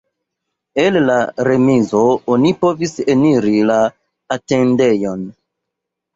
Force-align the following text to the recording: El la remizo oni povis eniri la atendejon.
El 0.83 0.95
la 1.09 1.17
remizo 1.47 2.01
oni 2.37 2.55
povis 2.65 2.95
eniri 3.17 3.55
la 3.73 3.77
atendejon. 4.39 5.25